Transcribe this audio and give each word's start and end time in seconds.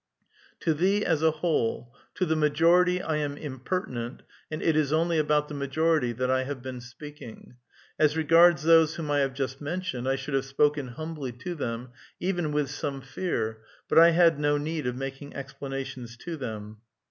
To 0.61 0.73
thee 0.73 1.05
as 1.05 1.21
a 1.21 1.29
whole; 1.29 1.93
to 2.15 2.25
the 2.25 2.35
majority 2.35 2.97
1 2.97 3.15
am 3.19 3.37
impertinent, 3.37 4.23
and 4.49 4.59
it 4.63 4.75
is 4.75 4.91
only 4.91 5.19
about 5.19 5.47
the 5.47 5.53
majority 5.53 6.11
that 6.13 6.31
I 6.31 6.41
have 6.43 6.63
been 6.63 6.81
speaking. 6.81 7.57
As 7.99 8.17
regards 8.17 8.63
those 8.63 8.95
whom 8.95 9.11
I 9.11 9.19
have 9.19 9.35
just 9.35 9.61
mentioned 9.61 10.07
I 10.09 10.15
should 10.15 10.33
have 10.33 10.45
spoken 10.45 10.87
humbly 10.87 11.31
to 11.43 11.53
them, 11.53 11.89
even 12.19 12.51
with 12.51 12.71
some 12.71 13.01
fear, 13.01 13.59
but 13.87 13.99
I 13.99 14.09
had 14.09 14.39
no 14.39 14.57
need 14.57 14.87
of 14.87 14.95
making 14.95 15.35
explauations 15.35 16.17
to 16.17 16.35
them. 16.35 16.77